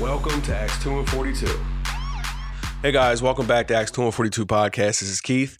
[0.00, 1.46] Welcome to Acts 2 and 42.
[2.80, 5.00] Hey guys, welcome back to Acts 2 and 42 podcast.
[5.00, 5.58] This is Keith.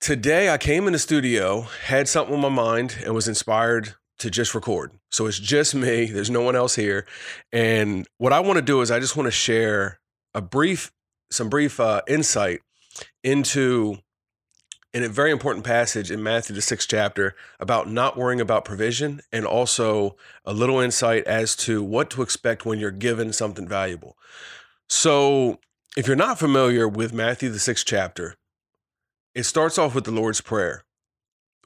[0.00, 4.30] Today I came in the studio, had something on my mind, and was inspired to
[4.30, 4.92] just record.
[5.10, 7.04] So it's just me, there's no one else here.
[7.52, 9.98] And what I want to do is I just want to share
[10.34, 10.92] a brief,
[11.32, 12.60] some brief uh, insight
[13.24, 13.96] into
[14.94, 19.20] in a very important passage in Matthew, the sixth chapter, about not worrying about provision
[19.32, 20.14] and also
[20.44, 24.16] a little insight as to what to expect when you're given something valuable.
[24.88, 25.58] So,
[25.96, 28.36] if you're not familiar with Matthew, the sixth chapter,
[29.34, 30.84] it starts off with the Lord's Prayer.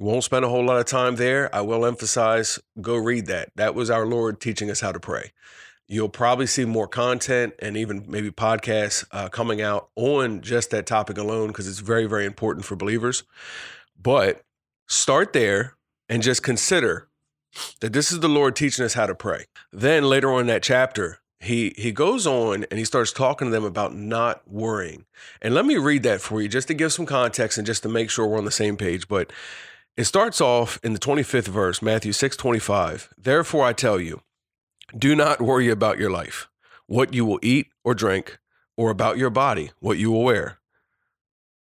[0.01, 1.55] We won't spend a whole lot of time there.
[1.55, 3.51] I will emphasize go read that.
[3.57, 5.33] That was our Lord teaching us how to pray.
[5.89, 10.87] You'll probably see more content and even maybe podcasts uh, coming out on just that
[10.87, 13.25] topic alone because it's very, very important for believers.
[14.01, 14.43] But
[14.87, 15.77] start there
[16.09, 17.09] and just consider
[17.81, 19.47] that this is the Lord teaching us how to pray.
[19.73, 23.51] Then later on in that chapter, he he goes on and he starts talking to
[23.51, 25.07] them about not worrying.
[25.41, 27.89] And let me read that for you just to give some context and just to
[27.89, 29.09] make sure we're on the same page.
[29.09, 29.33] But
[29.97, 33.11] it starts off in the 25th verse, Matthew 6 25.
[33.17, 34.21] Therefore I tell you,
[34.97, 36.49] do not worry about your life,
[36.87, 38.39] what you will eat or drink,
[38.77, 40.59] or about your body, what you will wear.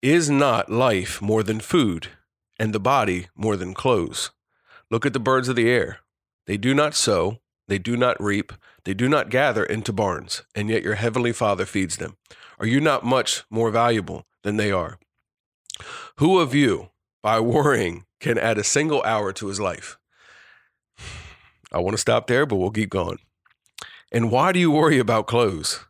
[0.01, 2.09] Is not life more than food,
[2.59, 4.31] and the body more than clothes?
[4.91, 5.99] Look at the birds of the air.
[6.47, 8.53] They do not sow, they do not reap,
[8.85, 12.17] they do not gather into barns, and yet your heavenly Father feeds them.
[12.59, 14.99] Are you not much more valuable than they are?
[16.17, 16.91] Who of you,
[17.23, 19.99] by worrying, can add a single hour to his life?
[21.73, 23.19] I want to stop there, but we'll keep going.
[24.13, 25.81] And why do you worry about clothes?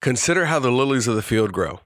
[0.00, 1.80] Consider how the lilies of the field grow.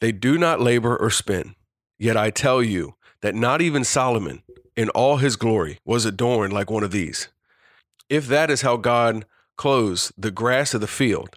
[0.00, 1.54] They do not labor or spin.
[1.98, 4.42] Yet I tell you that not even Solomon,
[4.76, 7.28] in all his glory, was adorned like one of these.
[8.08, 9.24] If that is how God
[9.56, 11.36] clothes the grass of the field,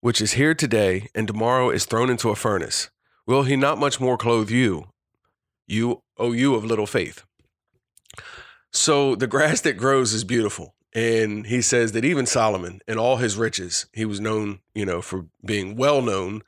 [0.00, 2.90] which is here today and tomorrow is thrown into a furnace,
[3.26, 4.86] will he not much more clothe you,
[5.66, 7.24] you, O you of little faith?
[8.76, 10.74] So the grass that grows is beautiful.
[10.94, 15.00] And he says that even Solomon, in all his riches, he was known, you know,
[15.00, 16.42] for being well known,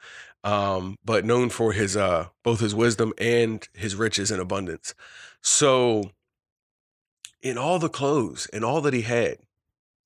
[0.45, 4.95] um, but known for his uh, both his wisdom and his riches and abundance.
[5.43, 6.11] So,
[7.41, 9.39] in all the clothes and all that he had,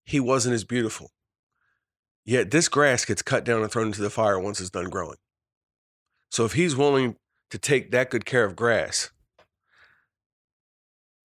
[0.05, 1.11] he wasn't as beautiful.
[2.25, 5.19] Yet this grass gets cut down and thrown into the fire once it's done growing.
[6.31, 7.17] So, if he's willing
[7.51, 9.11] to take that good care of grass,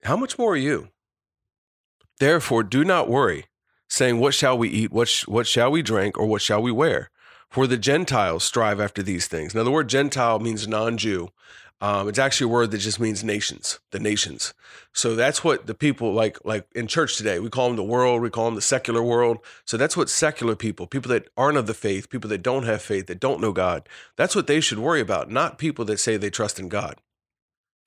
[0.07, 0.87] how much more are you?
[2.19, 3.45] Therefore, do not worry,
[3.89, 4.91] saying, What shall we eat?
[4.91, 6.17] What, sh- what shall we drink?
[6.17, 7.09] Or what shall we wear?
[7.49, 9.53] For the Gentiles strive after these things.
[9.53, 11.29] Now, the word Gentile means non Jew.
[11.79, 14.53] Um, it's actually a word that just means nations, the nations.
[14.93, 17.39] So that's what the people like, like in church today.
[17.39, 18.21] We call them the world.
[18.21, 19.37] We call them the secular world.
[19.65, 22.81] So that's what secular people, people that aren't of the faith, people that don't have
[22.81, 25.29] faith, that don't know God, that's what they should worry about.
[25.29, 26.95] Not people that say they trust in God.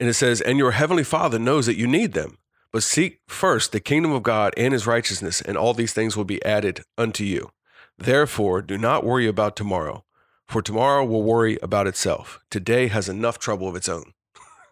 [0.01, 2.39] And it says, and your heavenly Father knows that you need them.
[2.73, 6.25] But seek first the kingdom of God and his righteousness, and all these things will
[6.25, 7.51] be added unto you.
[7.99, 10.05] Therefore, do not worry about tomorrow,
[10.47, 12.41] for tomorrow will worry about itself.
[12.49, 14.15] Today has enough trouble of its own.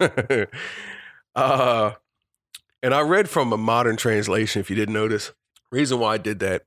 [1.34, 1.92] uh,
[2.82, 5.32] and I read from a modern translation, if you didn't notice.
[5.70, 6.62] Reason why I did that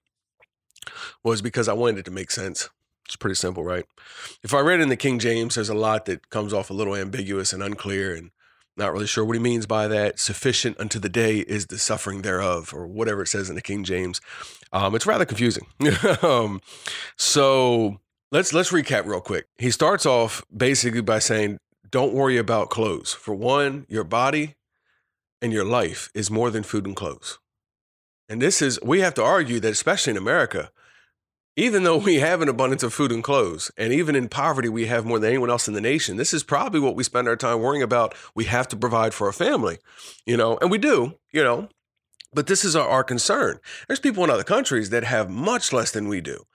[1.23, 2.69] was because I wanted it to make sense.
[3.05, 3.85] It's pretty simple, right?
[4.43, 6.95] If I read in the King James, there's a lot that comes off a little
[6.95, 8.31] ambiguous and unclear and
[8.77, 10.19] not really sure what he means by that.
[10.19, 13.83] Sufficient unto the day is the suffering thereof, or whatever it says in the King
[13.83, 14.21] James.
[14.71, 15.67] Um, it's rather confusing.
[16.21, 16.61] um,
[17.17, 17.99] so
[18.31, 19.47] let's let's recap real quick.
[19.57, 21.57] He starts off basically by saying,
[21.89, 23.13] "Don't worry about clothes.
[23.13, 24.55] For one, your body
[25.41, 27.39] and your life is more than food and clothes."
[28.29, 30.71] And this is we have to argue that, especially in America,
[31.61, 34.87] even though we have an abundance of food and clothes, and even in poverty, we
[34.87, 37.35] have more than anyone else in the nation, this is probably what we spend our
[37.35, 38.15] time worrying about.
[38.33, 39.77] We have to provide for our family,
[40.25, 41.69] you know, and we do, you know,
[42.33, 43.59] but this is our, our concern.
[43.85, 46.45] There's people in other countries that have much less than we do,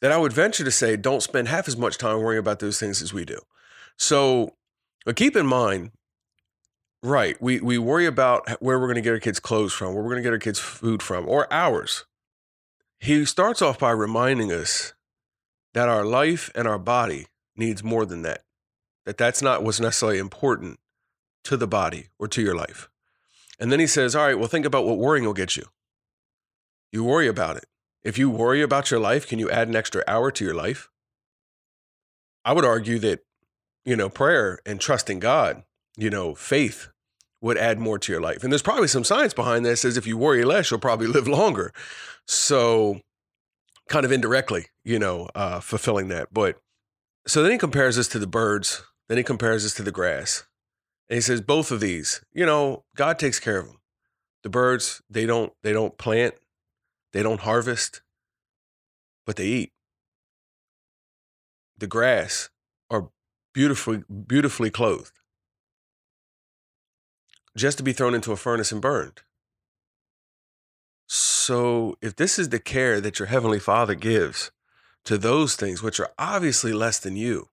[0.00, 2.78] that I would venture to say don't spend half as much time worrying about those
[2.78, 3.40] things as we do.
[3.98, 4.54] So,
[5.04, 5.90] but keep in mind,
[7.02, 10.04] right, we, we worry about where we're going to get our kids' clothes from, where
[10.04, 12.04] we're going to get our kids' food from, or ours
[13.04, 14.94] he starts off by reminding us
[15.74, 18.42] that our life and our body needs more than that.
[19.06, 20.78] That that's not what's necessarily important
[21.44, 22.88] to the body or to your life.
[23.58, 25.64] And then he says, "All right, well think about what worrying will get you.
[26.92, 27.66] You worry about it.
[28.02, 30.88] If you worry about your life, can you add an extra hour to your life?"
[32.44, 33.24] I would argue that
[33.84, 35.62] you know, prayer and trusting God,
[35.96, 36.88] you know, faith
[37.44, 38.42] would add more to your life.
[38.42, 41.28] And there's probably some science behind that says if you worry less, you'll probably live
[41.28, 41.74] longer.
[42.26, 43.02] So
[43.90, 46.32] kind of indirectly, you know, uh, fulfilling that.
[46.32, 46.56] But
[47.26, 48.82] so then he compares us to the birds.
[49.10, 50.44] Then he compares us to the grass.
[51.10, 53.76] And he says, both of these, you know, God takes care of them.
[54.42, 56.34] The birds, they don't, they don't plant,
[57.12, 58.00] they don't harvest,
[59.26, 59.72] but they eat.
[61.76, 62.48] The grass
[62.90, 63.10] are
[63.52, 65.12] beautifully, beautifully clothed,
[67.56, 69.22] just to be thrown into a furnace and burned.
[71.06, 74.50] So, if this is the care that your Heavenly Father gives
[75.04, 77.48] to those things which are obviously less than you,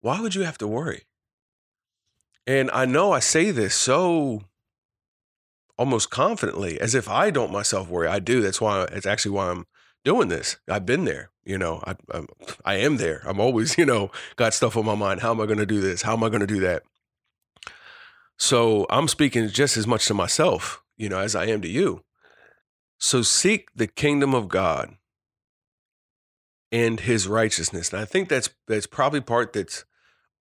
[0.00, 1.04] why would you have to worry?
[2.46, 4.42] And I know I say this so
[5.78, 8.08] almost confidently as if I don't myself worry.
[8.08, 8.40] I do.
[8.42, 9.66] That's why it's actually why I'm
[10.04, 10.58] doing this.
[10.68, 12.24] I've been there, you know, I, I,
[12.64, 13.22] I am there.
[13.24, 15.20] I'm always, you know, got stuff on my mind.
[15.20, 16.02] How am I going to do this?
[16.02, 16.82] How am I going to do that?
[18.38, 22.02] So I'm speaking just as much to myself, you know, as I am to you.
[22.98, 24.96] So seek the kingdom of God
[26.72, 27.92] and his righteousness.
[27.92, 29.84] And I think that's that's probably part that's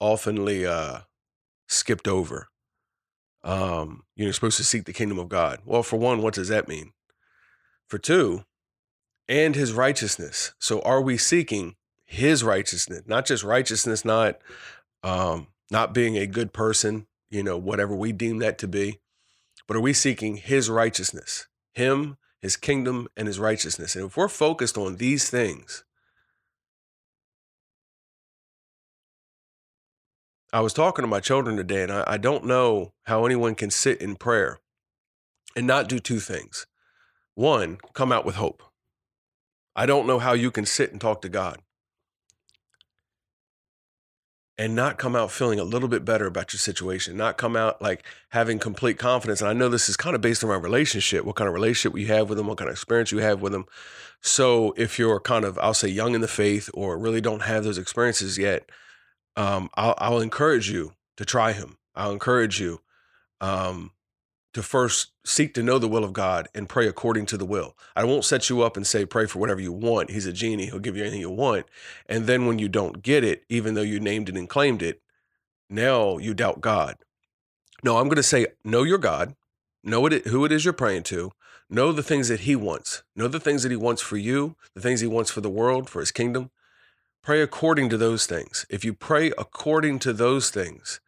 [0.01, 1.01] oftenly uh
[1.67, 2.49] skipped over.
[3.43, 5.59] Um, you're supposed to seek the kingdom of God.
[5.65, 6.93] Well, for one, what does that mean?
[7.87, 8.45] For two,
[9.27, 10.53] and his righteousness.
[10.59, 11.75] So are we seeking
[12.05, 13.03] his righteousness?
[13.05, 14.39] Not just righteousness, not
[15.03, 18.99] um, not being a good person, you know, whatever we deem that to be,
[19.67, 23.95] but are we seeking his righteousness, him, his kingdom, and his righteousness?
[23.95, 25.83] And if we're focused on these things,
[30.53, 33.71] I was talking to my children today, and I, I don't know how anyone can
[33.71, 34.59] sit in prayer
[35.55, 36.67] and not do two things.
[37.33, 38.61] One, come out with hope.
[39.75, 41.57] I don't know how you can sit and talk to God
[44.57, 47.81] and not come out feeling a little bit better about your situation, not come out
[47.81, 49.41] like having complete confidence.
[49.41, 51.97] And I know this is kind of based on my relationship, what kind of relationship
[51.97, 53.65] you have with them, what kind of experience you have with them.
[54.21, 57.63] So if you're kind of, I'll say, young in the faith or really don't have
[57.63, 58.69] those experiences yet,
[59.35, 61.77] um, I'll, I'll, encourage you to try him.
[61.95, 62.81] I'll encourage you
[63.41, 63.91] um,
[64.53, 67.75] to first seek to know the will of God and pray according to the will.
[67.95, 70.11] I won't set you up and say, pray for whatever you want.
[70.11, 71.65] He's a genie, he'll give you anything you want.
[72.07, 75.01] And then when you don't get it, even though you named it and claimed it,
[75.69, 76.97] now you doubt God.
[77.83, 79.35] No, I'm going to say, know your God,
[79.83, 81.31] know it, who it is you're praying to,
[81.69, 84.81] know the things that he wants, know the things that he wants for you, the
[84.81, 86.51] things he wants for the world, for his kingdom.
[87.23, 88.65] Pray according to those things.
[88.69, 90.99] If you pray according to those things,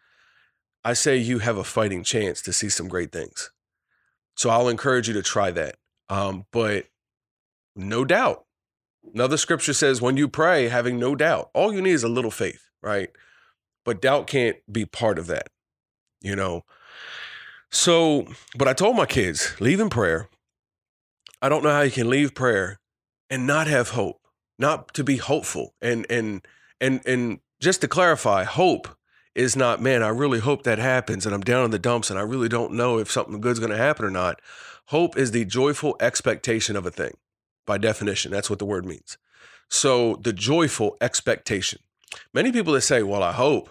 [0.86, 3.52] I say you have a fighting chance to see some great things.
[4.38, 5.76] So I'll encourage you to try that.
[6.10, 6.86] Um, but
[7.76, 8.46] no doubt,
[9.14, 12.32] another scripture says, when you pray, having no doubt, all you need is a little
[12.32, 13.10] faith, right?
[13.84, 15.50] But doubt can't be part of that,
[16.22, 16.64] you know?
[17.72, 20.30] So, but I told my kids, leave in prayer.
[21.42, 22.80] I don't know how you can leave prayer
[23.30, 24.22] and not have hope
[24.58, 25.74] not to be hopeful.
[25.82, 26.46] And and
[26.80, 28.88] and and just to clarify, hope
[29.36, 32.18] is not, man, I really hope that happens and I'm down in the dumps and
[32.18, 34.42] I really don't know if something good's going to happen or not.
[34.88, 37.18] Hope is the joyful expectation of a thing.
[37.66, 39.18] By definition, that's what the word means.
[39.68, 41.80] So, the joyful expectation.
[42.34, 43.70] Many people that say, "Well, I hope."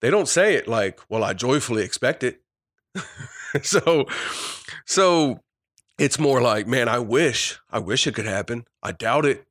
[0.00, 2.40] They don't say it like, "Well, I joyfully expect it."
[3.62, 4.06] so
[4.84, 5.40] so
[5.96, 7.60] it's more like, "Man, I wish.
[7.70, 8.66] I wish it could happen.
[8.82, 9.46] I doubt it.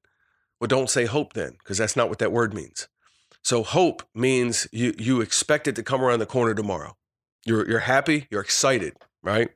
[0.60, 2.90] Well, don't say hope then, because that's not what that word means.
[3.44, 6.96] So hope means you you expect it to come around the corner tomorrow.
[7.46, 8.94] You're you're happy, you're excited,
[9.24, 9.50] right?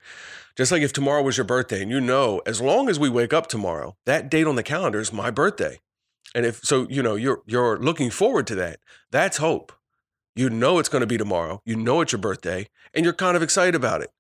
[0.56, 3.34] Just like if tomorrow was your birthday and you know as long as we wake
[3.34, 5.80] up tomorrow, that date on the calendar is my birthday.
[6.36, 8.80] And if so, you know, you're you're looking forward to that.
[9.12, 9.72] That's hope.
[10.36, 11.62] You know it's going to be tomorrow.
[11.66, 14.12] You know it's your birthday and you're kind of excited about it.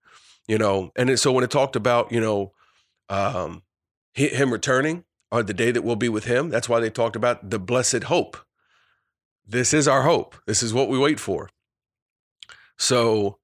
[0.48, 2.52] You know, and so when it talked about, you know,
[3.10, 3.64] um
[4.14, 6.50] him returning, or the day that we'll be with him.
[6.50, 8.38] That's why they talked about the blessed hope.
[9.54, 10.36] This is our hope.
[10.48, 11.48] This is what we wait for.
[12.80, 13.38] So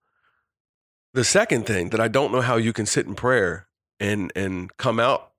[1.13, 3.67] the second thing that I don't know how you can sit in prayer
[3.99, 5.33] and and come out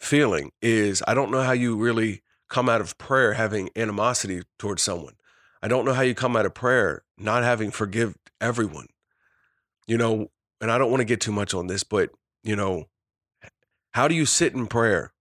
[0.00, 4.82] feeling is I don't know how you really come out of prayer having animosity towards
[4.82, 5.14] someone.
[5.62, 8.88] I don't know how you come out of prayer not having forgive everyone.
[9.86, 12.10] You know, and I don't want to get too much on this, but
[12.42, 12.88] you know,
[13.92, 15.12] how do you sit in prayer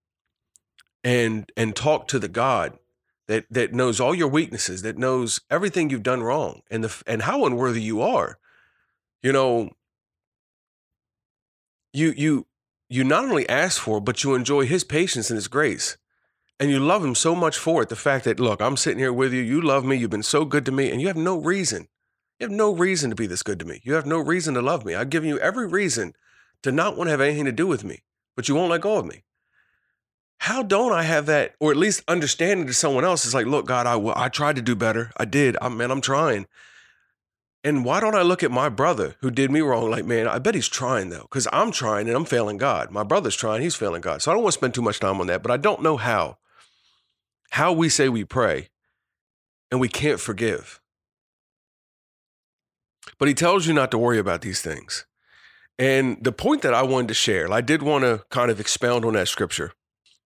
[1.03, 2.79] and and talk to the God
[3.32, 7.24] that that knows all your weaknesses, that knows everything you've done wrong and the and
[7.24, 8.38] how unworthy you are?
[9.24, 9.72] You know,
[11.94, 12.48] you you
[12.90, 15.98] you not only ask for, but you enjoy his patience and his grace.
[16.60, 17.90] And you love him so much for it.
[17.90, 20.46] The fact that, look, I'm sitting here with you, you love me, you've been so
[20.46, 21.88] good to me, and you have no reason.
[22.40, 23.82] You have no reason to be this good to me.
[23.84, 24.94] You have no reason to love me.
[24.94, 26.14] I've given you every reason
[26.62, 28.04] to not want to have anything to do with me
[28.36, 29.24] but you won't let go of me.
[30.41, 33.25] How don't I have that, or at least understanding to someone else?
[33.25, 35.12] It's like, look, God, I, I tried to do better.
[35.15, 35.55] I did.
[35.62, 36.48] I, man, I'm trying.
[37.63, 39.91] And why don't I look at my brother who did me wrong?
[39.91, 42.89] Like, man, I bet he's trying though, because I'm trying and I'm failing God.
[42.89, 44.24] My brother's trying, he's failing God.
[44.24, 45.98] So I don't want to spend too much time on that, but I don't know
[45.98, 46.39] how.
[47.51, 48.69] How we say we pray
[49.69, 50.81] and we can't forgive.
[53.19, 55.05] But he tells you not to worry about these things.
[55.77, 59.05] And the point that I wanted to share, I did want to kind of expound
[59.05, 59.74] on that scripture,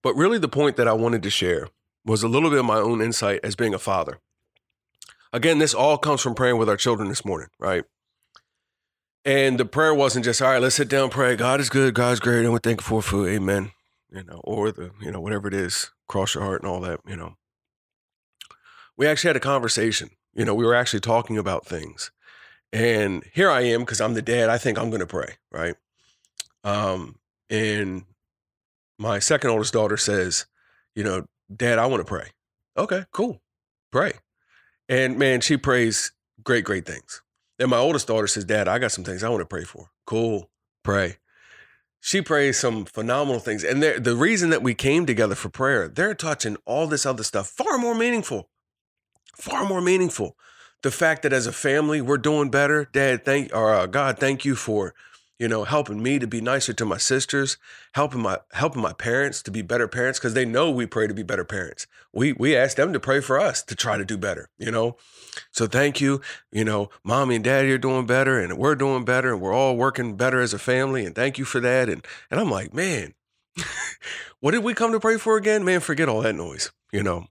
[0.06, 1.68] but really the point that I wanted to share
[2.06, 4.20] was a little bit of my own insight as being a father.
[5.34, 7.86] Again, this all comes from praying with our children this morning, right?
[9.26, 11.36] And the prayer wasn't just, all right, let's sit down, pray.
[11.36, 13.30] God is good, God's great, and we're thankful for food.
[13.30, 13.72] Amen.
[14.12, 17.00] You know, or the, you know, whatever it is, cross your heart and all that,
[17.08, 17.38] you know.
[18.96, 20.12] We actually had a conversation.
[20.36, 22.12] You know, we were actually talking about things.
[22.72, 25.74] And here I am, because I'm the dad, I think I'm gonna pray, right?
[26.64, 27.16] Um,
[27.50, 28.04] and
[28.98, 30.46] my second oldest daughter says,
[30.96, 32.30] you know, Dad, I want to pray.
[32.78, 33.42] Okay, cool.
[33.92, 34.14] Pray.
[34.90, 36.12] And man, she prays
[36.44, 37.22] great, great things.
[37.60, 39.90] And my oldest daughter says, Dad, I got some things I want to pray for.
[40.06, 40.50] Cool.
[40.84, 41.18] Pray.
[42.00, 43.64] She prays some phenomenal things.
[43.64, 47.48] And the reason that we came together for prayer, they're touching all this other stuff,
[47.48, 48.50] far more meaningful.
[49.36, 50.38] Far more meaningful.
[50.84, 52.88] The fact that as a family, we're doing better.
[52.92, 54.94] Dad, thank or uh, God, thank you for
[55.40, 57.58] you know, helping me to be nicer to my sisters,
[57.94, 61.14] helping my helping my parents to be better parents because they know we pray to
[61.14, 61.88] be better parents.
[62.14, 64.96] We we ask them to pray for us to try to do better, you know.
[65.52, 69.34] So thank you, you know, mommy and daddy are doing better and we're doing better
[69.34, 72.40] and we're all working better as a family and thank you for that and and
[72.40, 73.14] I'm like, man,
[74.40, 75.66] what did we come to pray for again?
[75.66, 77.28] Man, forget all that noise, you know.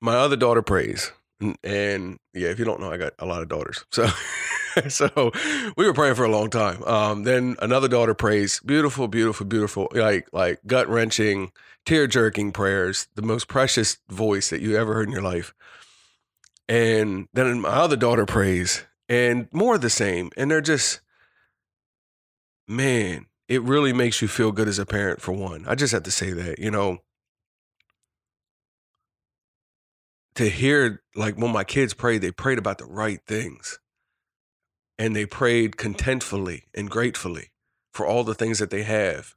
[0.00, 1.12] My other daughter prays.
[1.40, 3.84] And, and yeah, if you don't know, I got a lot of daughters.
[3.90, 4.06] So
[4.88, 5.32] so
[5.76, 6.82] we were praying for a long time.
[6.84, 11.52] Um, then another daughter prays, beautiful, beautiful, beautiful, like like gut wrenching,
[11.84, 15.54] tear jerking prayers, the most precious voice that you ever heard in your life.
[16.68, 20.30] And then my other daughter prays, and more of the same.
[20.36, 21.00] And they're just,
[22.66, 25.20] man, it really makes you feel good as a parent.
[25.20, 26.98] For one, I just have to say that, you know.
[30.36, 33.78] To hear like when my kids prayed, they prayed about the right things
[34.98, 37.50] and they prayed contentfully and gratefully
[37.92, 39.34] for all the things that they have.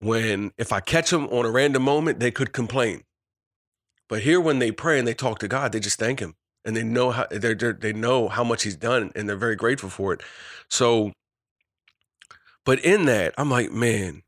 [0.00, 3.04] When if I catch them on a random moment, they could complain.
[4.08, 6.34] But here, when they pray and they talk to God, they just thank Him,
[6.64, 9.90] and they know how they they know how much He's done, and they're very grateful
[9.90, 10.20] for it.
[10.68, 11.12] So,
[12.64, 14.22] but in that, I'm like, man,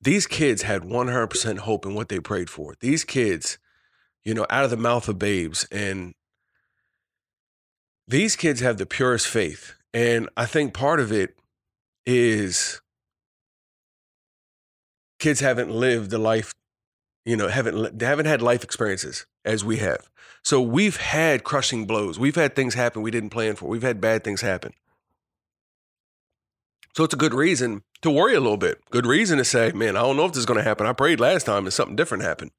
[0.00, 2.74] these kids had 100% hope in what they prayed for.
[2.80, 3.58] These kids,
[4.24, 6.14] you know, out of the mouth of babes, and
[8.06, 9.74] these kids have the purest faith.
[9.94, 11.36] And I think part of it
[12.06, 12.80] is
[15.18, 16.52] kids haven't lived the life,
[17.24, 20.08] you know, haven't they haven't had life experiences as we have.
[20.42, 22.18] So we've had crushing blows.
[22.18, 23.68] We've had things happen we didn't plan for.
[23.68, 24.72] We've had bad things happen.
[26.94, 28.78] So it's a good reason to worry a little bit.
[28.90, 30.86] Good reason to say, man, I don't know if this is going to happen.
[30.86, 32.50] I prayed last time and something different happened.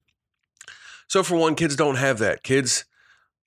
[1.07, 2.41] So for one, kids don't have that.
[2.43, 2.85] Kids,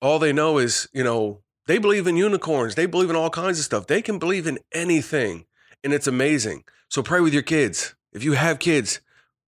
[0.01, 2.75] all they know is, you know, they believe in unicorns.
[2.75, 3.87] They believe in all kinds of stuff.
[3.87, 5.47] They can believe in anything,
[5.83, 6.65] and it's amazing.
[6.89, 7.95] So pray with your kids.
[8.13, 9.01] If you have kids,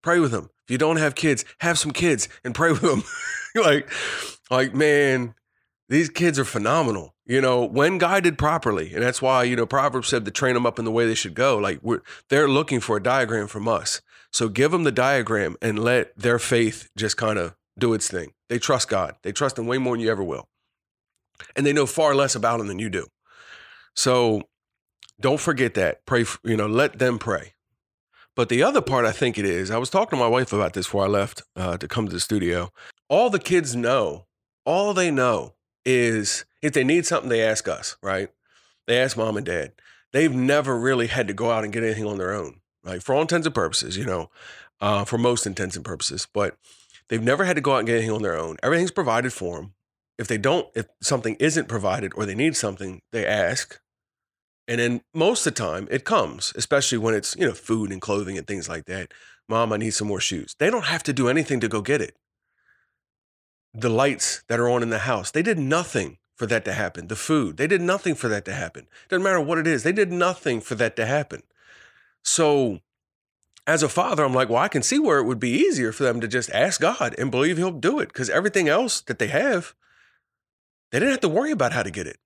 [0.03, 0.51] pray with them.
[0.65, 3.05] If you don't have kids, have some kids and pray with them.
[3.63, 3.89] like,
[4.51, 5.35] like man,
[5.89, 7.15] these kids are phenomenal.
[7.25, 10.67] You know, when guided properly, and that's why you know Proverbs said to train them
[10.67, 11.57] up in the way they should go.
[11.57, 14.01] Like we're they're looking for a diagram from us.
[14.33, 18.33] So give them the diagram and let their faith just kind of do its thing.
[18.49, 19.15] They trust God.
[19.23, 20.49] They trust Him way more than you ever will
[21.57, 23.07] and they know far less about him than you do.
[23.95, 24.43] So
[25.21, 26.07] don't forget that.
[26.07, 27.55] Pray, for, you know, let them pray.
[28.37, 30.73] But the other part I think it is, I was talking to my wife about
[30.73, 32.71] this before I left uh, to come to the studio.
[33.09, 34.27] All the kids know,
[34.65, 35.55] all they know
[35.85, 38.29] is if they need something, they ask us, right?
[38.87, 39.73] They ask mom and dad.
[40.13, 43.15] They've never really had to go out and get anything on their own, like for
[43.15, 44.31] all intents and purposes, you know,
[44.81, 46.29] uh, for most intents and purposes.
[46.33, 46.57] But
[47.09, 48.57] they've never had to go out and get anything on their own.
[48.63, 49.75] Everything's provided for them
[50.19, 53.81] if they don't, if something isn't provided or they need something, they ask.
[54.67, 58.01] And then most of the time it comes, especially when it's, you know, food and
[58.01, 59.13] clothing and things like that.
[59.49, 60.55] Mom, I need some more shoes.
[60.59, 62.17] They don't have to do anything to go get it.
[63.73, 67.09] The lights that are on in the house, they did nothing for that to happen.
[67.09, 68.87] The food, they did nothing for that to happen.
[69.09, 71.43] Doesn't matter what it is, they did nothing for that to happen.
[72.23, 72.81] So
[73.67, 76.03] as a father, I'm like, well, I can see where it would be easier for
[76.05, 79.29] them to just ask God and believe He'll do it because everything else that they
[79.29, 79.75] have,
[80.91, 82.19] they didn't have to worry about how to get it.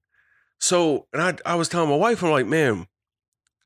[0.58, 2.86] So, and I, I was telling my wife, I'm like, man,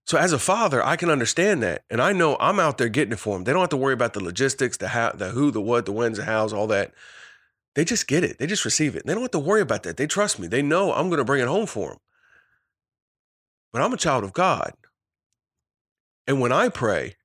[0.06, 3.12] So as a father, I can understand that, and I know I'm out there getting
[3.12, 3.42] it for them.
[3.42, 5.92] They don't have to worry about the logistics, the how, the who, the what, the
[5.92, 6.94] when's, the hows, all that.
[7.74, 8.38] They just get it.
[8.38, 9.04] They just receive it.
[9.04, 9.96] They don't have to worry about that.
[9.96, 10.46] They trust me.
[10.46, 11.98] They know I'm going to bring it home for them.
[13.72, 14.72] But I'm a child of God,
[16.26, 17.16] and when I pray,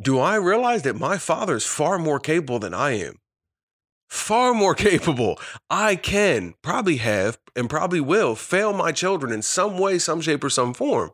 [0.00, 3.20] do I realize that my father is far more capable than I am?
[4.08, 5.38] Far more capable.
[5.70, 10.44] I can, probably have, and probably will fail my children in some way, some shape,
[10.44, 11.10] or some form.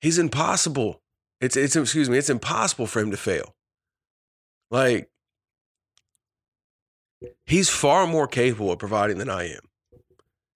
[0.00, 1.00] He's impossible.
[1.40, 3.54] It's it's excuse me, it's impossible for him to fail.
[4.70, 5.10] Like
[7.46, 9.60] he's far more capable of providing than I am.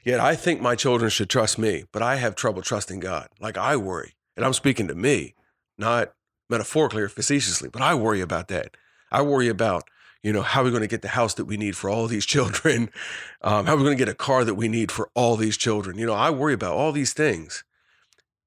[0.05, 3.29] Yet I think my children should trust me, but I have trouble trusting God.
[3.41, 4.15] Like I worry.
[4.37, 5.35] And I'm speaking to me,
[5.77, 6.13] not
[6.49, 8.77] metaphorically or facetiously, but I worry about that.
[9.11, 9.85] I worry about,
[10.23, 12.07] you know, how are we going to get the house that we need for all
[12.07, 12.91] these children?
[13.41, 15.57] Um, how are we going to get a car that we need for all these
[15.57, 15.97] children?
[15.97, 17.63] You know, I worry about all these things.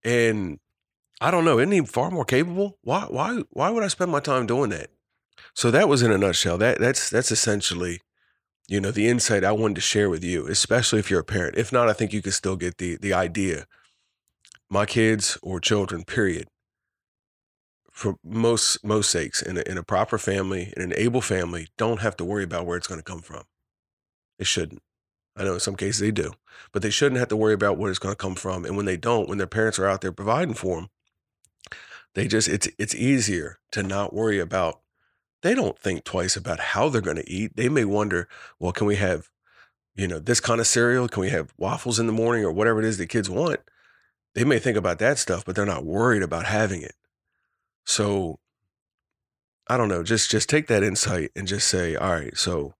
[0.03, 0.59] And
[1.21, 1.59] I don't know.
[1.59, 2.77] Isn't he far more capable?
[2.81, 4.89] Why why why would I spend my time doing that?
[5.53, 6.57] So that was in a nutshell.
[6.57, 8.01] That that's that's essentially,
[8.67, 11.57] you know, the insight I wanted to share with you, especially if you're a parent.
[11.57, 13.65] If not, I think you can still get the the idea.
[14.69, 16.47] My kids or children, period.
[17.91, 21.99] For most most sakes, in a, in a proper family, in an able family, don't
[22.01, 23.43] have to worry about where it's going to come from.
[24.39, 24.81] It shouldn't.
[25.35, 26.31] I know in some cases they do,
[26.71, 28.65] but they shouldn't have to worry about where it's going to come from.
[28.65, 30.89] And when they don't, when their parents are out there providing for them,
[32.15, 34.81] they just it's it's easier to not worry about
[35.41, 37.55] they don't think twice about how they're going to eat.
[37.55, 38.27] They may wonder,
[38.59, 39.29] well, can we have,
[39.95, 41.07] you know, this kind of cereal?
[41.07, 43.59] Can we have waffles in the morning or whatever it is the kids want?
[44.35, 46.95] They may think about that stuff, but they're not worried about having it.
[47.85, 48.39] So
[49.67, 52.73] I don't know, just just take that insight and just say, all right, so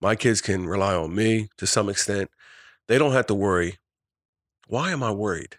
[0.00, 2.30] my kids can rely on me to some extent.
[2.88, 3.78] They don't have to worry.
[4.66, 5.58] Why am I worried?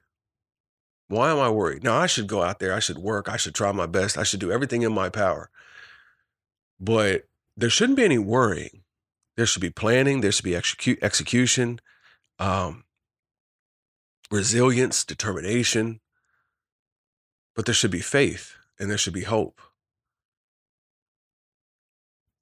[1.08, 1.84] Why am I worried?
[1.84, 2.74] Now, I should go out there.
[2.74, 3.30] I should work.
[3.30, 4.18] I should try my best.
[4.18, 5.50] I should do everything in my power.
[6.80, 8.84] But there shouldn't be any worrying.
[9.38, 10.22] There should be planning.
[10.22, 11.80] There should be execu- execution,
[12.39, 12.84] um,
[14.30, 16.02] resilience, determination.
[17.56, 19.62] But there should be faith and there should be hope.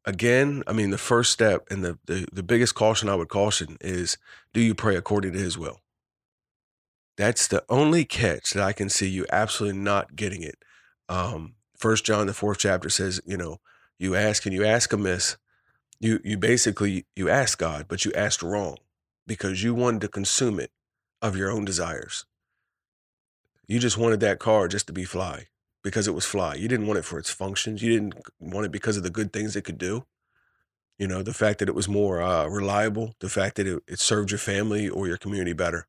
[0.06, 3.78] Again, I mean, the first step and the, the, the biggest caution I would caution
[3.80, 4.18] is
[4.52, 5.82] do you pray according to his will?
[7.16, 10.56] That's the only catch that I can see you absolutely not getting it.
[11.08, 13.60] Um, First John, the fourth chapter says, you know,
[14.00, 15.38] you ask and you ask amiss.
[16.00, 18.78] You you basically you ask God, but you asked wrong
[19.28, 20.72] because you wanted to consume it
[21.22, 22.26] of your own desires.
[23.68, 25.50] You just wanted that car just to be fly
[25.84, 26.56] because it was fly.
[26.56, 27.82] You didn't want it for its functions.
[27.82, 30.06] You didn't want it because of the good things it could do.
[30.98, 34.00] You know, the fact that it was more uh, reliable, the fact that it, it
[34.00, 35.88] served your family or your community better.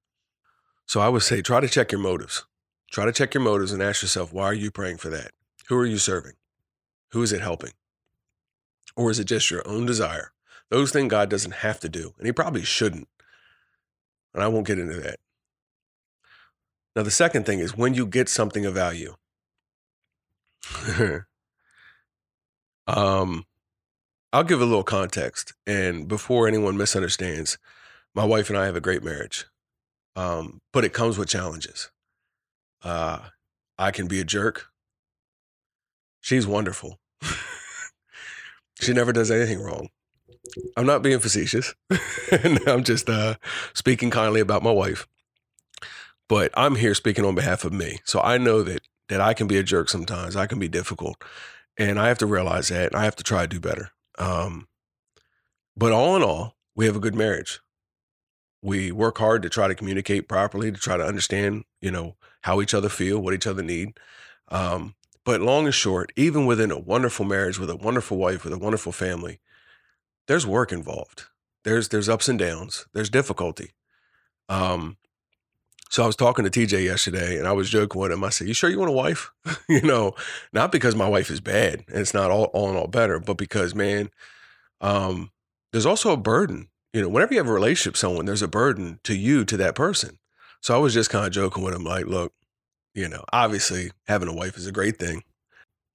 [0.86, 2.46] So I would say try to check your motives.
[2.90, 5.32] Try to check your motives and ask yourself, why are you praying for that?
[5.68, 6.34] Who are you serving?
[7.10, 7.72] Who is it helping?
[8.96, 10.32] Or is it just your own desire?
[10.70, 13.08] Those things God doesn't have to do, and He probably shouldn't.
[14.34, 15.20] And I won't get into that.
[16.96, 19.14] Now, the second thing is when you get something of value.
[22.86, 23.44] um,
[24.32, 25.54] I'll give a little context.
[25.66, 27.58] And before anyone misunderstands,
[28.14, 29.46] my wife and I have a great marriage
[30.16, 31.90] um, but it comes with challenges.
[32.82, 33.20] Uh,
[33.78, 34.66] I can be a jerk.
[36.20, 36.98] She's wonderful.
[38.80, 39.88] she never does anything wrong.
[40.76, 41.74] I'm not being facetious.
[42.66, 43.36] I'm just uh,
[43.74, 45.06] speaking kindly about my wife.
[46.28, 48.00] But I'm here speaking on behalf of me.
[48.04, 50.34] So I know that that I can be a jerk sometimes.
[50.36, 51.22] I can be difficult.
[51.78, 52.92] And I have to realize that.
[52.92, 53.90] And I have to try to do better.
[54.18, 54.68] Um,
[55.76, 57.60] but all in all, we have a good marriage
[58.62, 62.60] we work hard to try to communicate properly to try to understand you know how
[62.60, 63.98] each other feel what each other need
[64.48, 64.94] um,
[65.24, 68.58] but long and short even within a wonderful marriage with a wonderful wife with a
[68.58, 69.40] wonderful family
[70.28, 71.24] there's work involved
[71.64, 73.72] there's there's ups and downs there's difficulty
[74.48, 74.96] um,
[75.92, 78.24] so I was talking to TJ yesterday and I was joking with him.
[78.24, 79.30] I said, You sure you want a wife?
[79.68, 80.14] you know,
[80.52, 83.36] not because my wife is bad and it's not all, all in all better, but
[83.36, 84.10] because, man,
[84.80, 85.30] um,
[85.70, 88.48] there's also a burden you know, whenever you have a relationship with someone, there's a
[88.48, 90.18] burden to you, to that person.
[90.60, 92.32] So I was just kind of joking with him, like, look,
[92.94, 95.22] you know, obviously having a wife is a great thing.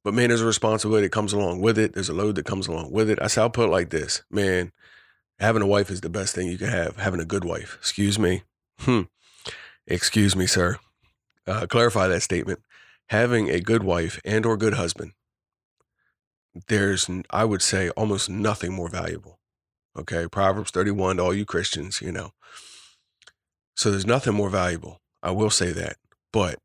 [0.04, 1.94] But man, there's a responsibility that comes along with it.
[1.94, 3.20] There's a load that comes along with it.
[3.22, 4.72] I said, I'll put it like this, man,
[5.40, 6.98] having a wife is the best thing you can have.
[6.98, 7.78] Having a good wife.
[7.80, 8.44] Excuse me.
[8.80, 9.04] Hmm.
[9.88, 10.78] Excuse me, sir.
[11.48, 12.62] Uh, clarify that statement.
[13.10, 15.14] Having a good wife and or good husband,
[16.68, 19.40] there's, I would say, almost nothing more valuable.
[19.98, 20.28] Okay.
[20.28, 22.32] Proverbs 31 to all you Christians, you know.
[23.76, 25.00] So there's nothing more valuable.
[25.24, 25.98] I will say that.
[26.32, 26.60] But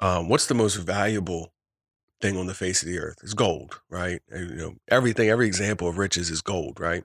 [0.00, 1.52] Um, what's the most valuable
[2.20, 3.18] thing on the face of the earth?
[3.22, 4.22] It's gold, right?
[4.32, 7.04] You know, everything, every example of riches is gold, right?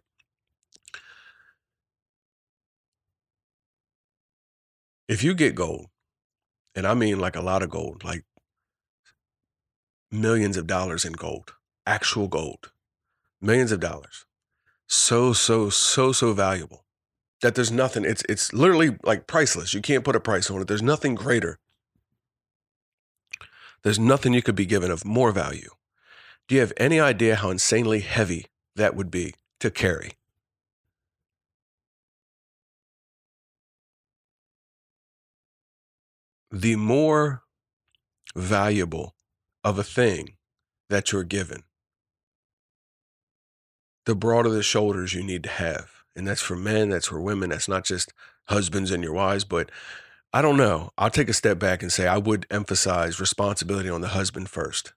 [5.09, 5.87] If you get gold,
[6.75, 8.25] and I mean like a lot of gold, like
[10.11, 11.55] millions of dollars in gold,
[11.87, 12.71] actual gold,
[13.41, 14.27] millions of dollars.
[14.87, 16.85] So, so, so, so valuable
[17.41, 19.73] that there's nothing, it's it's literally like priceless.
[19.73, 20.67] You can't put a price on it.
[20.67, 21.57] There's nothing greater.
[23.81, 25.71] There's nothing you could be given of more value.
[26.47, 28.45] Do you have any idea how insanely heavy
[28.75, 30.18] that would be to carry?
[36.51, 37.43] The more
[38.35, 39.15] valuable
[39.63, 40.35] of a thing
[40.89, 41.63] that you're given,
[44.05, 45.91] the broader the shoulders you need to have.
[46.15, 48.11] And that's for men, that's for women, that's not just
[48.45, 49.69] husbands and your wives, but
[50.33, 50.91] I don't know.
[50.97, 54.93] I'll take a step back and say I would emphasize responsibility on the husband first.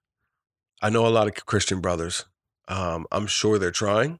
[0.80, 2.24] I know a lot of Christian brothers.
[2.68, 4.18] Um, I'm sure they're trying,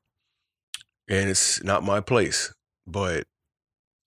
[1.09, 2.53] and it's not my place,
[2.87, 3.25] but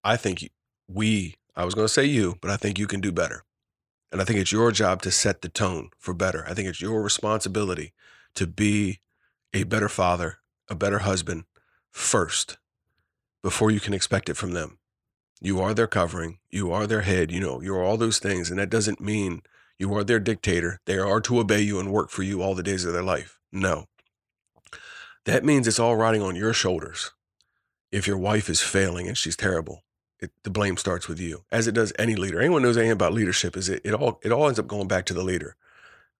[0.04, 0.50] I think
[0.88, 3.44] we, I was going to say you, but I think you can do better.
[4.12, 6.46] And I think it's your job to set the tone for better.
[6.48, 7.94] I think it's your responsibility
[8.36, 9.00] to be
[9.54, 10.40] a better father,
[10.70, 11.46] a better husband
[11.92, 12.58] first
[13.42, 14.80] before you can expect it from them.
[15.42, 18.50] You are their covering, you are their head, you know, you're all those things.
[18.50, 19.42] And that doesn't mean
[19.78, 20.82] you are their dictator.
[20.86, 23.40] They are to obey you and work for you all the days of their life.
[23.52, 23.86] No.
[25.26, 27.12] That means it's all riding on your shoulders.
[27.92, 29.85] If your wife is failing and she's terrible,
[30.20, 32.40] it, the blame starts with you, as it does any leader.
[32.40, 35.06] Anyone knows anything about leadership is it, it all it all ends up going back
[35.06, 35.56] to the leader.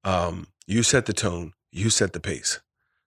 [0.04, 2.60] Um, you set the tone, you set the pace.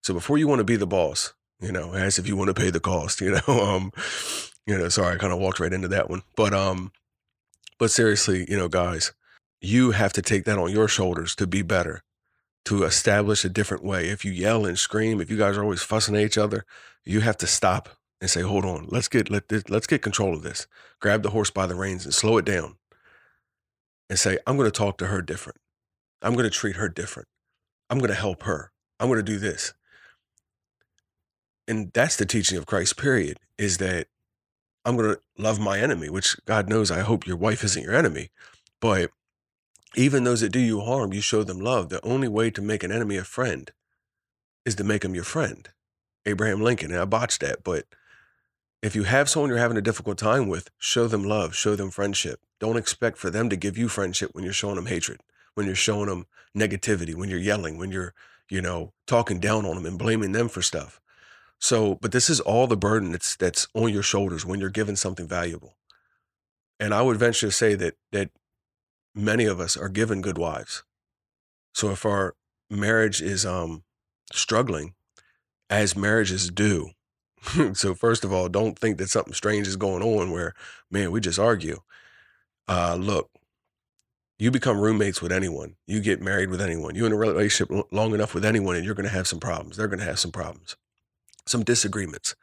[0.03, 2.55] So before you want to be the boss, you know, as if you want to
[2.55, 3.93] pay the cost, you know, um,
[4.67, 6.93] you know, sorry, I kind of walked right into that one, but um,
[7.79, 9.13] but seriously, you know, guys,
[9.61, 12.03] you have to take that on your shoulders to be better,
[12.65, 14.09] to establish a different way.
[14.09, 16.65] If you yell and scream, if you guys are always fussing at each other,
[17.05, 17.89] you have to stop
[18.21, 20.67] and say, "Hold on, let's get let this, let's get control of this.
[21.01, 22.77] Grab the horse by the reins and slow it down."
[24.11, 25.61] And say, "I'm going to talk to her different.
[26.23, 27.29] I'm going to treat her different.
[27.91, 28.73] I'm going to help her.
[28.99, 29.73] I'm going to do this."
[31.67, 32.97] And that's the teaching of Christ.
[32.97, 33.39] Period.
[33.59, 34.09] Is that
[34.85, 37.95] I'm going to love my enemy, which God knows I hope your wife isn't your
[37.95, 38.31] enemy,
[38.81, 39.11] but
[39.97, 41.89] even those that do you harm, you show them love.
[41.89, 43.71] The only way to make an enemy a friend
[44.65, 45.69] is to make them your friend.
[46.27, 47.87] Abraham Lincoln, and I botched that, but
[48.83, 51.91] if you have someone you're having a difficult time with, show them love, show them
[51.91, 52.41] friendship.
[52.61, 55.21] Don't expect for them to give you friendship when you're showing them hatred,
[55.55, 58.15] when you're showing them negativity, when you're yelling, when you're,
[58.49, 61.01] you know, talking down on them and blaming them for stuff.
[61.59, 64.95] So, but this is all the burden that's that's on your shoulders when you're given
[64.95, 65.75] something valuable.
[66.79, 68.31] And I would venture to say that that
[69.15, 70.85] many of us are given good wives.
[71.75, 72.37] So if our
[72.71, 73.83] marriage is um
[74.33, 74.95] struggling,
[75.69, 76.91] as marriages do,
[77.75, 80.55] so first of all, don't think that something strange is going on where,
[80.91, 81.81] man, we just argue.
[82.67, 83.31] Uh, look,
[84.39, 85.77] you become roommates with anyone.
[85.87, 86.95] You get married with anyone.
[86.95, 89.77] You're in a relationship long enough with anyone, and you're going to have some problems.
[89.77, 90.77] They're going to have some problems,
[91.47, 92.37] some disagreements.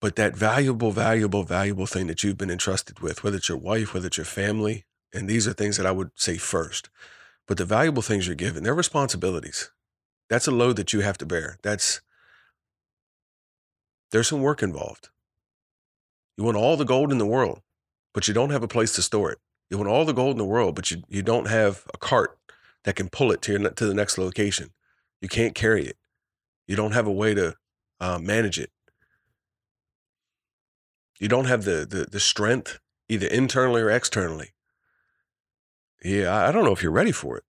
[0.00, 3.94] But that valuable, valuable, valuable thing that you've been entrusted with, whether it's your wife,
[3.94, 6.90] whether it's your family, and these are things that I would say first.
[7.46, 9.70] But the valuable things you're given, they're responsibilities.
[10.28, 11.58] That's a load that you have to bear.
[11.62, 12.00] That's
[14.14, 15.08] there's some work involved.
[16.36, 17.62] You want all the gold in the world,
[18.12, 19.38] but you don't have a place to store it.
[19.68, 22.38] You want all the gold in the world, but you, you don't have a cart
[22.84, 24.70] that can pull it to, your, to the next location.
[25.20, 25.96] You can't carry it.
[26.68, 27.56] You don't have a way to
[27.98, 28.70] uh, manage it.
[31.18, 34.50] You don't have the, the, the strength, either internally or externally.
[36.04, 37.44] Yeah, I don't know if you're ready for it.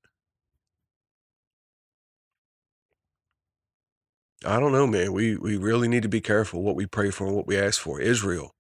[4.45, 5.13] I don't know, man.
[5.13, 7.79] We we really need to be careful what we pray for and what we ask
[7.81, 7.99] for.
[7.99, 8.55] Israel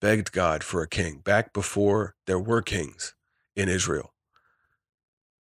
[0.00, 3.14] begged God for a king back before there were kings
[3.56, 4.12] in Israel.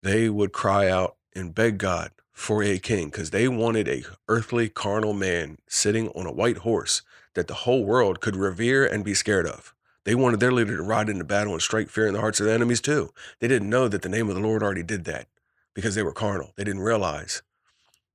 [0.01, 4.69] They would cry out and beg God for a king because they wanted a earthly
[4.69, 7.01] carnal man sitting on a white horse
[7.35, 9.73] that the whole world could revere and be scared of.
[10.03, 12.45] They wanted their leader to ride into battle and strike fear in the hearts of
[12.45, 13.13] their enemies too.
[13.39, 15.27] They didn't know that the name of the Lord already did that
[15.73, 16.51] because they were carnal.
[16.55, 17.41] They didn't realize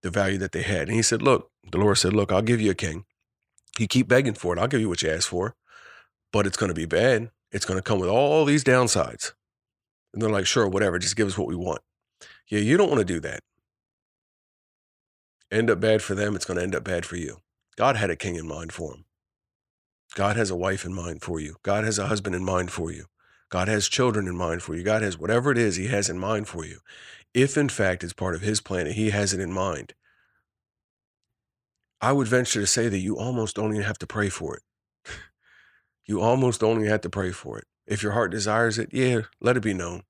[0.03, 0.89] the value that they had.
[0.89, 3.05] And he said, Look, the Lord said, Look, I'll give you a king.
[3.79, 4.59] You keep begging for it.
[4.59, 5.55] I'll give you what you ask for,
[6.33, 7.31] but it's going to be bad.
[7.53, 9.33] It's going to come with all these downsides.
[10.13, 10.99] And they're like, Sure, whatever.
[10.99, 11.81] Just give us what we want.
[12.49, 13.41] Yeah, you don't want to do that.
[15.51, 16.35] End up bad for them.
[16.35, 17.39] It's going to end up bad for you.
[17.77, 19.05] God had a king in mind for him.
[20.15, 21.57] God has a wife in mind for you.
[21.63, 23.07] God has a husband in mind for you.
[23.51, 24.83] God has children in mind for you.
[24.83, 26.81] God has whatever it is He has in mind for you.
[27.39, 29.95] If in fact it's part of His plan and He has it in mind,
[32.01, 34.63] I would venture to say that you almost don't even have to pray for it.
[36.05, 37.65] you almost don't even have to pray for it.
[37.87, 40.03] If your heart desires it, yeah, let it be known.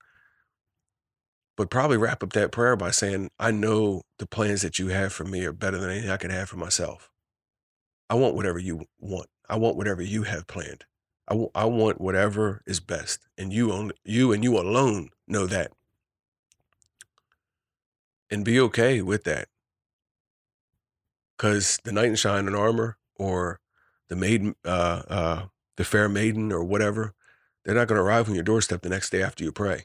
[1.54, 5.12] But probably wrap up that prayer by saying, I know the plans that you have
[5.12, 7.10] for me are better than anything I could have for myself.
[8.08, 9.26] I want whatever you want.
[9.50, 10.86] I want whatever you have planned.
[11.28, 13.28] I, w- I want whatever is best.
[13.36, 15.72] And you only, you and you alone know that.
[18.30, 19.48] And be okay with that.
[21.36, 23.60] Because the knight in shining armor or
[24.08, 25.42] the maiden, uh, uh,
[25.76, 27.14] the fair maiden or whatever,
[27.64, 29.84] they're not going to arrive on your doorstep the next day after you pray.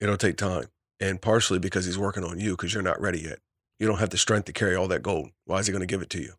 [0.00, 0.66] It'll take time.
[1.00, 3.40] And partially because he's working on you because you're not ready yet.
[3.78, 5.30] You don't have the strength to carry all that gold.
[5.44, 6.34] Why is he going to give it to you?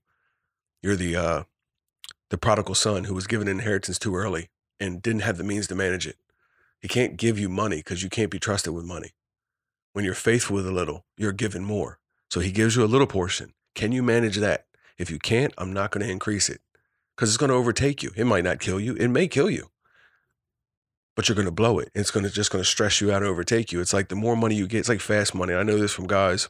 [0.82, 1.44] You're the uh,
[2.30, 5.76] the prodigal son who was given inheritance too early and didn't have the means to
[5.76, 6.18] manage it.
[6.80, 9.12] He can't give you money because you can't be trusted with money.
[9.96, 12.00] When you're faithful with a little, you're given more.
[12.30, 13.54] So he gives you a little portion.
[13.76, 14.66] Can you manage that?
[14.98, 16.60] If you can't, I'm not going to increase it
[17.16, 18.12] because it's going to overtake you.
[18.14, 18.96] It might not kill you.
[18.96, 19.70] It may kill you,
[21.16, 21.92] but you're going to blow it.
[21.96, 23.80] It's going to just going to stress you out and overtake you.
[23.80, 25.54] It's like the more money you get, it's like fast money.
[25.54, 26.50] I know this from guys,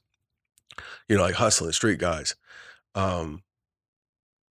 [1.08, 2.36] you know, like hustling street guys.
[2.96, 3.44] Um,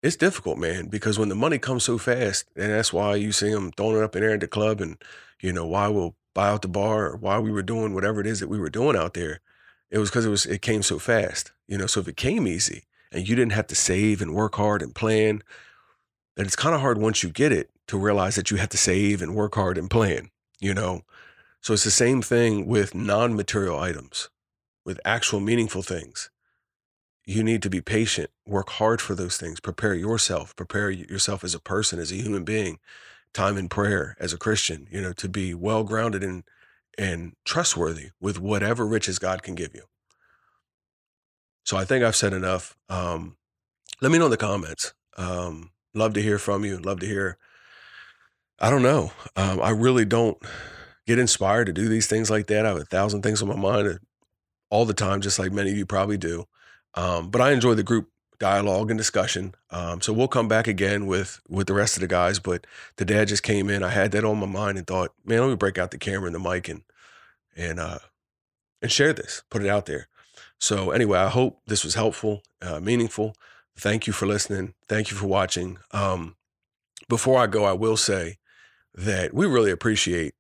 [0.04, 3.50] it's difficult, man, because when the money comes so fast, and that's why you see
[3.50, 5.02] them throwing it up in there at the club, and
[5.40, 8.26] you know why we'll buy out the bar or why we were doing whatever it
[8.26, 9.40] is that we were doing out there.
[9.90, 11.86] It was because it was it came so fast, you know.
[11.86, 14.94] So if it came easy and you didn't have to save and work hard and
[14.94, 15.42] plan,
[16.36, 18.76] then it's kind of hard once you get it to realize that you have to
[18.76, 21.02] save and work hard and plan, you know.
[21.60, 24.28] So it's the same thing with non-material items,
[24.84, 26.30] with actual meaningful things
[27.26, 31.54] you need to be patient, work hard for those things, prepare yourself, prepare yourself as
[31.54, 32.78] a person, as a human being,
[33.34, 36.44] time in prayer as a Christian, you know, to be well grounded and
[36.96, 39.82] and trustworthy with whatever riches God can give you.
[41.64, 42.76] So I think I've said enough.
[42.88, 43.36] Um,
[44.00, 44.94] let me know in the comments.
[45.16, 46.78] Um, love to hear from you.
[46.78, 47.38] Love to hear.
[48.60, 49.10] I don't know.
[49.34, 50.38] Um, I really don't
[51.06, 52.64] get inspired to do these things like that.
[52.64, 53.98] I have a thousand things on my mind
[54.70, 56.44] all the time, just like many of you probably do.
[56.94, 58.08] Um, but I enjoy the group
[58.44, 59.54] dialogue and discussion.
[59.70, 62.38] Um, so we'll come back again with with the rest of the guys.
[62.38, 63.82] But the dad just came in.
[63.82, 66.26] I had that on my mind and thought, man, let me break out the camera
[66.26, 66.82] and the mic and
[67.56, 68.00] and uh,
[68.82, 70.08] and share this, put it out there.
[70.58, 73.34] So anyway, I hope this was helpful, uh, meaningful.
[73.76, 74.74] Thank you for listening.
[74.88, 75.78] Thank you for watching.
[75.92, 76.36] Um,
[77.08, 78.36] before I go, I will say
[78.94, 80.34] that we really appreciate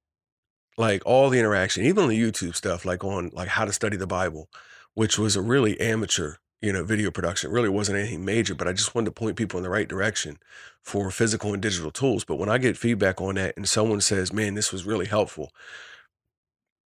[0.76, 4.06] like all the interaction, even the YouTube stuff, like on like how to study the
[4.06, 4.50] Bible,
[4.92, 6.34] which was a really amateur
[6.64, 7.50] you know, video production.
[7.50, 9.86] It really wasn't anything major, but I just wanted to point people in the right
[9.86, 10.38] direction
[10.82, 12.24] for physical and digital tools.
[12.24, 15.52] But when I get feedback on that and someone says, man, this was really helpful,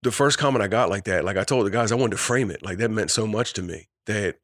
[0.03, 2.17] the first comment I got like that, like I told the guys, I wanted to
[2.17, 2.61] frame it.
[2.61, 4.35] Like that meant so much to me that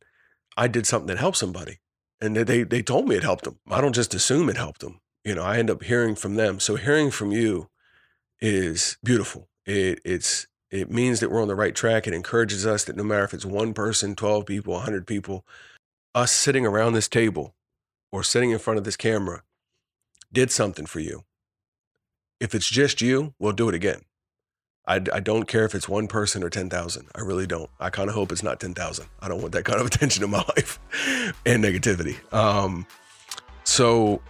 [0.57, 1.79] I did something that helped somebody.
[2.19, 3.59] And they they told me it helped them.
[3.69, 4.99] I don't just assume it helped them.
[5.23, 6.59] You know, I end up hearing from them.
[6.59, 7.69] So hearing from you
[8.41, 9.47] is beautiful.
[9.65, 12.07] It, it's it means that we're on the right track.
[12.07, 15.45] It encourages us that no matter if it's one person, 12 people, 100 people,
[16.13, 17.55] us sitting around this table
[18.11, 19.43] or sitting in front of this camera
[20.31, 21.23] did something for you.
[22.39, 24.01] If it's just you, we'll do it again.
[24.87, 27.07] I, I don't care if it's one person or 10,000.
[27.13, 27.69] I really don't.
[27.79, 29.05] I kind of hope it's not 10,000.
[29.21, 30.79] I don't want that kind of attention in my life
[31.45, 32.17] and negativity.
[32.33, 32.87] Um,
[33.63, 34.21] so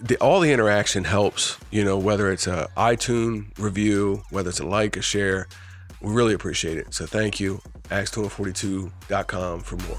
[0.00, 4.66] the, all the interaction helps, you know, whether it's a iTunes review, whether it's a
[4.66, 5.46] like, a share,
[6.00, 6.94] we really appreciate it.
[6.94, 7.60] So thank you.
[7.90, 9.98] Acts242.com for more.